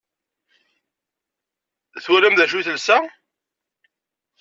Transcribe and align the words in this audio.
Twalam 2.03 2.35
d 2.35 2.39
acu 2.43 2.55
i 2.61 2.63
telsa? 2.67 2.97